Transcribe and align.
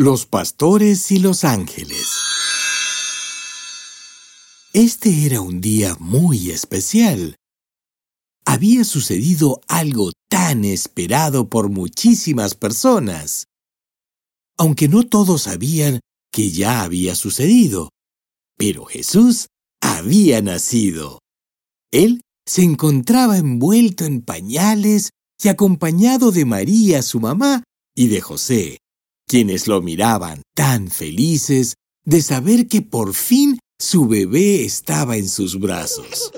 Los 0.00 0.26
pastores 0.26 1.10
y 1.10 1.18
los 1.18 1.42
ángeles. 1.42 2.06
Este 4.72 5.26
era 5.26 5.40
un 5.40 5.60
día 5.60 5.96
muy 5.98 6.52
especial. 6.52 7.34
Había 8.44 8.84
sucedido 8.84 9.60
algo 9.66 10.12
tan 10.30 10.64
esperado 10.64 11.48
por 11.48 11.68
muchísimas 11.68 12.54
personas. 12.54 13.46
Aunque 14.56 14.86
no 14.86 15.02
todos 15.02 15.42
sabían 15.42 15.98
que 16.30 16.52
ya 16.52 16.82
había 16.82 17.16
sucedido, 17.16 17.90
pero 18.56 18.84
Jesús 18.84 19.48
había 19.80 20.40
nacido. 20.40 21.18
Él 21.90 22.20
se 22.46 22.62
encontraba 22.62 23.36
envuelto 23.36 24.04
en 24.04 24.22
pañales 24.22 25.10
y 25.42 25.48
acompañado 25.48 26.30
de 26.30 26.44
María, 26.44 27.02
su 27.02 27.18
mamá, 27.18 27.64
y 27.96 28.06
de 28.06 28.20
José, 28.20 28.78
quienes 29.28 29.68
lo 29.68 29.80
miraban 29.82 30.42
tan 30.54 30.90
felices 30.90 31.74
de 32.04 32.22
saber 32.22 32.66
que 32.66 32.82
por 32.82 33.14
fin 33.14 33.60
su 33.78 34.08
bebé 34.08 34.64
estaba 34.64 35.16
en 35.16 35.28
sus 35.28 35.60
brazos. 35.60 36.32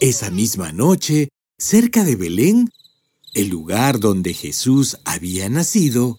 Esa 0.00 0.30
misma 0.30 0.72
noche, 0.72 1.28
cerca 1.56 2.04
de 2.04 2.16
Belén, 2.16 2.70
el 3.32 3.48
lugar 3.48 4.00
donde 4.00 4.34
Jesús 4.34 4.98
había 5.04 5.48
nacido, 5.48 6.18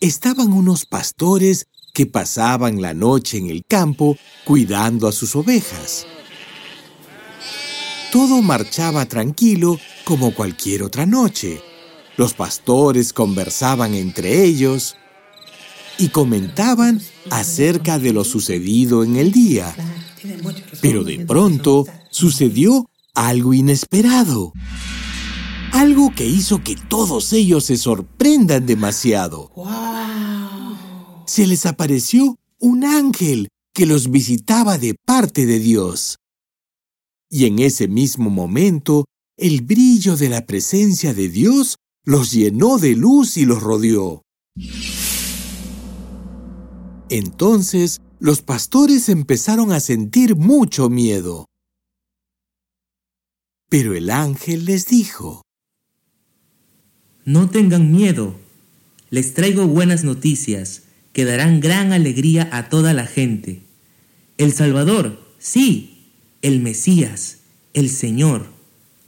estaban 0.00 0.52
unos 0.52 0.86
pastores 0.86 1.66
que 1.92 2.06
pasaban 2.06 2.80
la 2.80 2.94
noche 2.94 3.38
en 3.38 3.50
el 3.50 3.62
campo 3.68 4.16
cuidando 4.44 5.08
a 5.08 5.12
sus 5.12 5.34
ovejas. 5.34 6.06
Todo 8.12 8.40
marchaba 8.42 9.06
tranquilo 9.06 9.78
como 10.04 10.34
cualquier 10.34 10.82
otra 10.82 11.06
noche. 11.06 11.60
Los 12.16 12.32
pastores 12.32 13.12
conversaban 13.12 13.94
entre 13.94 14.44
ellos 14.44 14.96
y 15.98 16.08
comentaban 16.08 17.00
acerca 17.30 17.98
de 17.98 18.12
lo 18.12 18.24
sucedido 18.24 19.04
en 19.04 19.16
el 19.16 19.32
día. 19.32 19.74
Pero 20.80 21.04
de 21.04 21.24
pronto 21.26 21.86
sucedió 22.10 22.88
algo 23.14 23.52
inesperado. 23.52 24.52
Algo 25.72 26.12
que 26.14 26.26
hizo 26.26 26.62
que 26.62 26.74
todos 26.74 27.32
ellos 27.34 27.64
se 27.64 27.76
sorprendan 27.76 28.64
demasiado. 28.64 29.52
Se 31.26 31.46
les 31.46 31.66
apareció 31.66 32.36
un 32.58 32.84
ángel 32.84 33.48
que 33.74 33.84
los 33.84 34.10
visitaba 34.10 34.78
de 34.78 34.94
parte 35.04 35.44
de 35.44 35.58
Dios. 35.58 36.16
Y 37.28 37.44
en 37.44 37.58
ese 37.58 37.88
mismo 37.88 38.30
momento, 38.30 39.04
el 39.36 39.60
brillo 39.60 40.16
de 40.16 40.30
la 40.30 40.46
presencia 40.46 41.12
de 41.12 41.28
Dios 41.28 41.76
los 42.06 42.30
llenó 42.30 42.78
de 42.78 42.94
luz 42.94 43.36
y 43.36 43.44
los 43.44 43.60
rodeó. 43.60 44.22
Entonces 47.10 48.00
los 48.20 48.42
pastores 48.42 49.08
empezaron 49.08 49.72
a 49.72 49.80
sentir 49.80 50.36
mucho 50.36 50.88
miedo. 50.88 51.46
Pero 53.68 53.94
el 53.94 54.10
ángel 54.10 54.66
les 54.66 54.86
dijo, 54.86 55.42
No 57.24 57.50
tengan 57.50 57.90
miedo, 57.90 58.36
les 59.10 59.34
traigo 59.34 59.66
buenas 59.66 60.04
noticias 60.04 60.84
que 61.12 61.24
darán 61.24 61.58
gran 61.58 61.92
alegría 61.92 62.48
a 62.52 62.68
toda 62.68 62.94
la 62.94 63.06
gente. 63.06 63.62
El 64.38 64.52
Salvador, 64.52 65.20
sí, 65.38 66.12
el 66.40 66.60
Mesías, 66.60 67.38
el 67.74 67.90
Señor, 67.90 68.46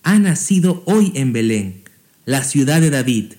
ha 0.03 0.19
nacido 0.19 0.82
hoy 0.86 1.12
en 1.15 1.32
Belén 1.32 1.88
la 2.28 2.44
ciudad 2.44 2.83
de 2.83 2.91
David, 2.91 3.33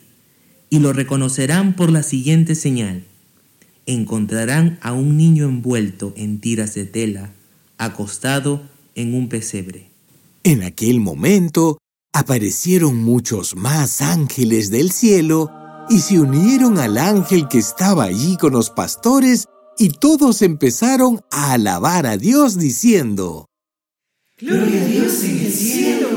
y 0.72 0.80
lo 0.80 0.94
reconocerán 0.94 1.76
por 1.76 1.92
la 1.92 2.02
siguiente 2.02 2.56
señal. 2.56 3.06
Encontrarán 3.86 4.80
a 4.82 4.94
un 4.94 5.16
niño 5.16 5.46
envuelto 5.46 6.12
en 6.18 6.42
tiras 6.42 6.74
de 6.74 6.86
tela, 6.86 7.32
acostado 7.78 8.64
en 8.96 9.14
un 9.14 9.30
pesebre. 9.30 9.92
En 10.42 10.64
aquel 10.64 11.02
momento 11.02 11.78
aparecieron 12.14 12.98
muchos 12.98 13.56
más 13.56 14.02
ángeles 14.02 14.72
del 14.72 14.92
cielo 14.92 15.52
y 15.88 16.00
se 16.00 16.20
unieron 16.20 16.80
al 16.80 16.98
ángel 16.98 17.48
que 17.48 17.60
estaba 17.60 18.06
allí 18.06 18.38
con 18.38 18.54
los 18.54 18.72
pastores 18.72 19.46
y 19.78 19.90
todos 19.90 20.42
empezaron 20.42 21.22
a 21.30 21.54
alabar 21.54 22.08
a 22.08 22.18
Dios 22.18 22.58
diciendo, 22.58 23.46
Gloria 24.40 24.82
a 24.82 24.86
Dios 24.86 25.24
en 25.26 25.46
el 25.46 25.54
cielo 25.54 26.10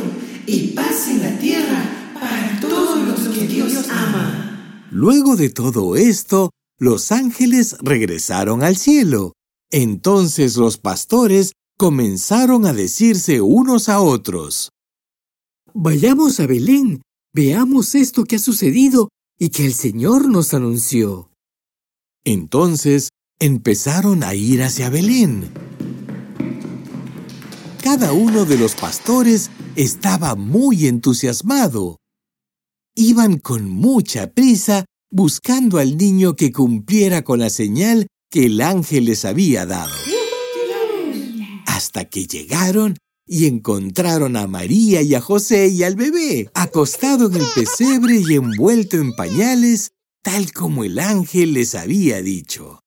y 0.47 0.69
paz 0.69 1.09
en 1.11 1.21
la 1.21 1.39
tierra 1.39 1.99
para 2.23 2.61
todos 2.61 3.07
los 3.07 3.22
que 3.33 3.47
Dios 3.47 3.89
ama. 3.89 4.89
Luego 4.91 5.37
de 5.37 5.49
todo 5.49 5.97
esto, 5.97 6.51
los 6.79 7.13
ángeles 7.13 7.77
regresaron 7.81 8.63
al 8.63 8.77
cielo. 8.77 9.33
Entonces 9.71 10.57
los 10.57 10.77
pastores 10.77 11.53
comenzaron 11.79 12.67
a 12.67 12.73
decirse 12.73 13.41
unos 13.41 13.89
a 13.89 14.01
otros. 14.01 14.71
Vayamos 15.73 16.41
a 16.41 16.47
Belén, 16.47 17.01
veamos 17.35 17.95
esto 17.95 18.25
que 18.25 18.37
ha 18.37 18.39
sucedido 18.39 19.09
y 19.39 19.49
que 19.49 19.65
el 19.65 19.73
Señor 19.73 20.29
nos 20.29 20.53
anunció. 20.53 21.31
Entonces 22.25 23.09
empezaron 23.41 24.23
a 24.23 24.35
ir 24.35 24.63
hacia 24.63 24.91
Belén. 24.91 25.51
Cada 27.83 28.13
uno 28.13 28.45
de 28.45 28.59
los 28.59 28.75
pastores 28.75 29.51
estaba 29.75 30.35
muy 30.35 30.87
entusiasmado 30.87 31.97
iban 32.95 33.39
con 33.39 33.69
mucha 33.69 34.33
prisa 34.33 34.85
buscando 35.11 35.79
al 35.79 35.97
niño 35.97 36.37
que 36.37 36.53
cumpliera 36.53 37.23
con 37.23 37.41
la 37.41 37.51
señal 37.51 38.07
que 38.31 38.47
el 38.47 38.61
ángel 38.61 39.07
les 39.07 39.25
había 39.25 39.67
dado. 39.67 39.93
Hasta 41.67 42.07
que 42.07 42.27
llegaron 42.27 42.97
y 43.27 43.47
encontraron 43.47 44.37
a 44.37 44.47
María 44.47 45.03
y 45.03 45.15
a 45.15 45.21
José 45.21 45.69
y 45.69 45.83
al 45.85 45.97
bebé, 45.97 46.51
acostado 46.55 47.27
en 47.27 47.37
el 47.37 47.47
pesebre 47.55 48.21
y 48.27 48.35
envuelto 48.35 48.97
en 48.97 49.15
pañales, 49.15 49.93
tal 50.23 50.53
como 50.53 50.85
el 50.85 50.99
ángel 50.99 51.55
les 51.55 51.75
había 51.75 52.23
dicho. 52.23 52.81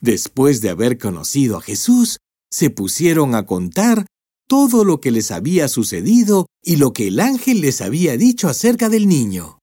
Después 0.00 0.60
de 0.60 0.70
haber 0.70 0.98
conocido 0.98 1.58
a 1.58 1.60
Jesús, 1.62 2.18
se 2.50 2.70
pusieron 2.70 3.34
a 3.34 3.44
contar 3.44 4.06
todo 4.50 4.84
lo 4.84 5.00
que 5.00 5.12
les 5.12 5.30
había 5.30 5.68
sucedido 5.68 6.46
y 6.60 6.74
lo 6.74 6.92
que 6.92 7.06
el 7.06 7.20
ángel 7.20 7.60
les 7.60 7.80
había 7.80 8.16
dicho 8.16 8.48
acerca 8.48 8.88
del 8.88 9.06
niño. 9.06 9.60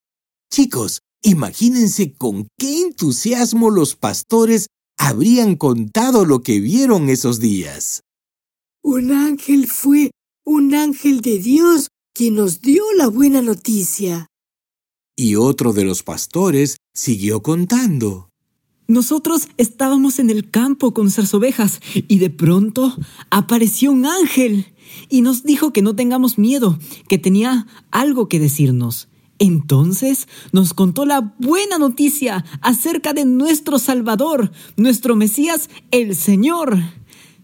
Chicos, 0.49 1.01
imagínense 1.21 2.13
con 2.13 2.47
qué 2.57 2.83
entusiasmo 2.83 3.69
los 3.69 3.97
pastores 3.97 4.67
habrían 4.97 5.57
contado 5.57 6.23
lo 6.23 6.41
que 6.41 6.61
vieron 6.61 7.09
esos 7.09 7.41
días. 7.41 8.03
Un 8.81 9.11
ángel 9.11 9.67
fue 9.67 10.11
un 10.45 10.73
ángel 10.73 11.19
de 11.19 11.37
Dios 11.37 11.89
quien 12.13 12.35
nos 12.35 12.61
dio 12.61 12.85
la 12.95 13.07
buena 13.09 13.41
noticia. 13.41 14.27
Y 15.17 15.35
otro 15.35 15.73
de 15.73 15.83
los 15.83 16.01
pastores 16.01 16.77
siguió 16.94 17.44
contando. 17.44 18.29
Nosotros 18.88 19.50
estábamos 19.57 20.17
en 20.17 20.29
el 20.29 20.50
campo 20.50 20.94
con 20.94 21.06
nuestras 21.06 21.33
ovejas 21.33 21.81
y 21.94 22.19
de 22.19 22.29
pronto 22.29 22.95
apareció 23.29 23.91
un 23.91 24.06
ángel 24.06 24.76
y 25.10 25.22
nos 25.22 25.44
dijo 25.44 25.74
que 25.74 25.81
no 25.81 25.95
tengamos 25.95 26.38
miedo, 26.38 26.78
que 27.07 27.18
tenía 27.18 27.68
algo 27.92 28.28
que 28.28 28.39
decirnos. 28.39 29.07
Entonces 29.39 30.28
nos 30.51 30.74
contó 30.74 31.06
la 31.06 31.36
buena 31.39 31.78
noticia 31.78 32.44
acerca 32.62 33.13
de 33.13 33.25
nuestro 33.25 33.80
Salvador, 33.80 34.51
nuestro 34.75 35.16
Mesías, 35.16 35.69
el 35.92 36.16
Señor. 36.16 36.78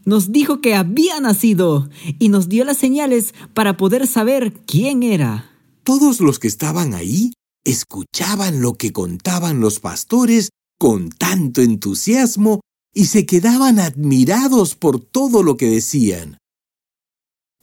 Nos 0.05 0.31
dijo 0.31 0.59
que 0.59 0.75
había 0.75 1.19
nacido 1.19 1.89
y 2.19 2.29
nos 2.29 2.49
dio 2.49 2.65
las 2.65 2.77
señales 2.77 3.33
para 3.53 3.77
poder 3.77 4.07
saber 4.07 4.53
quién 4.65 5.03
era. 5.03 5.49
Todos 5.83 6.19
los 6.19 6.39
que 6.39 6.47
estaban 6.47 6.93
ahí 6.93 7.33
escuchaban 7.63 8.61
lo 8.61 8.73
que 8.73 8.91
contaban 8.91 9.59
los 9.59 9.79
pastores 9.79 10.49
con 10.77 11.09
tanto 11.09 11.61
entusiasmo 11.61 12.59
y 12.93 13.05
se 13.05 13.25
quedaban 13.25 13.79
admirados 13.79 14.75
por 14.75 14.99
todo 14.99 15.43
lo 15.43 15.57
que 15.57 15.69
decían. 15.69 16.37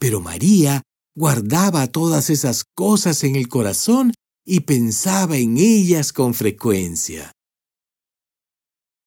Pero 0.01 0.19
María 0.19 0.81
guardaba 1.15 1.85
todas 1.85 2.31
esas 2.31 2.63
cosas 2.73 3.23
en 3.23 3.35
el 3.35 3.47
corazón 3.47 4.13
y 4.43 4.61
pensaba 4.61 5.37
en 5.37 5.57
ellas 5.57 6.11
con 6.11 6.33
frecuencia. 6.33 7.31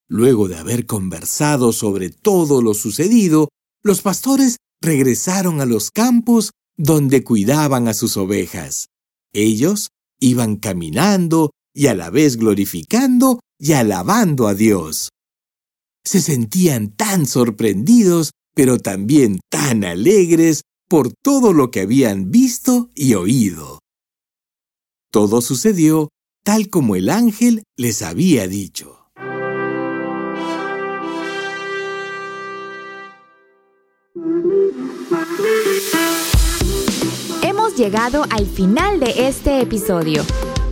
Luego 0.08 0.46
de 0.46 0.56
haber 0.56 0.86
conversado 0.86 1.72
sobre 1.72 2.10
todo 2.10 2.62
lo 2.62 2.74
sucedido, 2.74 3.48
los 3.82 4.02
pastores 4.02 4.58
regresaron 4.80 5.60
a 5.60 5.66
los 5.66 5.90
campos 5.90 6.52
donde 6.76 7.24
cuidaban 7.24 7.88
a 7.88 7.94
sus 7.94 8.16
ovejas. 8.16 8.86
Ellos 9.32 9.88
iban 10.20 10.54
caminando 10.54 11.50
y 11.74 11.88
a 11.88 11.96
la 11.96 12.10
vez 12.10 12.36
glorificando 12.36 13.40
y 13.58 13.72
alabando 13.72 14.46
a 14.46 14.54
Dios. 14.54 15.08
Se 16.04 16.20
sentían 16.20 16.94
tan 16.94 17.26
sorprendidos, 17.26 18.30
pero 18.54 18.78
también 18.78 19.40
tan 19.50 19.82
alegres 19.82 20.62
por 20.94 21.12
todo 21.12 21.52
lo 21.52 21.72
que 21.72 21.80
habían 21.80 22.30
visto 22.30 22.88
y 22.94 23.14
oído. 23.14 23.80
Todo 25.10 25.40
sucedió 25.40 26.10
tal 26.44 26.68
como 26.68 26.94
el 26.94 27.10
ángel 27.10 27.64
les 27.76 28.00
había 28.00 28.46
dicho. 28.46 29.08
Hemos 37.42 37.74
llegado 37.76 38.24
al 38.30 38.46
final 38.46 39.00
de 39.00 39.26
este 39.26 39.62
episodio. 39.62 40.22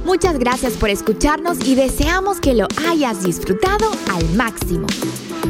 Muchas 0.04 0.38
gracias 0.38 0.74
por 0.74 0.90
escucharnos 0.90 1.66
y 1.66 1.74
deseamos 1.74 2.38
que 2.38 2.54
lo 2.54 2.68
hayas 2.88 3.24
disfrutado 3.24 3.90
al 4.12 4.28
máximo. 4.36 4.86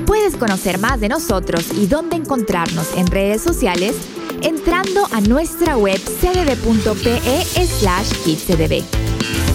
Puedes 0.06 0.34
conocer 0.34 0.78
más 0.78 0.98
de 0.98 1.10
nosotros 1.10 1.66
y 1.76 1.86
dónde 1.88 2.16
encontrarnos 2.16 2.96
en 2.96 3.06
redes 3.06 3.42
sociales 3.42 3.96
entrando 4.42 5.06
a 5.12 5.20
nuestra 5.20 5.76
web 5.76 5.98
cdb.pe 5.98 7.44
slash 7.44 8.12
kitcdb. 8.24 8.82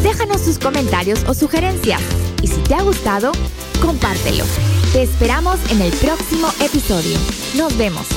Déjanos 0.03 0.41
sus 0.41 0.59
comentarios 0.59 1.23
o 1.27 1.33
sugerencias 1.33 2.01
y 2.41 2.47
si 2.47 2.61
te 2.61 2.75
ha 2.75 2.81
gustado, 2.81 3.31
compártelo. 3.81 4.43
Te 4.93 5.03
esperamos 5.03 5.59
en 5.71 5.81
el 5.81 5.91
próximo 5.93 6.49
episodio. 6.61 7.17
Nos 7.55 7.77
vemos. 7.77 8.07